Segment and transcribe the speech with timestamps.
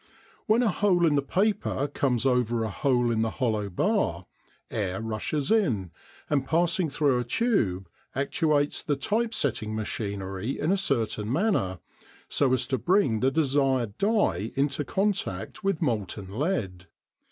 [0.47, 4.25] When a hole in the paper comes over a hole in the hollow bar
[4.71, 5.91] air rushes in,
[6.27, 11.77] and passing through a tube actuates the type setting machinery in a certain manner,
[12.27, 16.87] so as to bring the desired die into contact with molten lead.